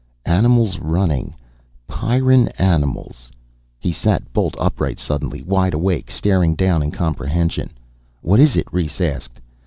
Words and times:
Animals 0.25 0.79
running, 0.79 1.35
Pyrran 1.87 2.47
animals. 2.57 3.31
He 3.77 3.91
sat 3.91 4.33
bolt 4.33 4.55
upright 4.57 4.97
suddenly, 4.97 5.43
wide 5.43 5.75
awake, 5.75 6.09
staring 6.09 6.55
down 6.55 6.81
in 6.81 6.89
comprehension. 6.89 7.69
"What 8.21 8.39
is 8.39 8.55
it?" 8.55 8.65
Rhes 8.71 8.99
asked. 8.99 9.39